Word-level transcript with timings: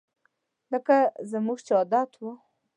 لکه 0.71 0.95
زموږ 1.31 1.57
چې 1.65 1.73
عادت 1.79 2.09
وو 2.21 2.31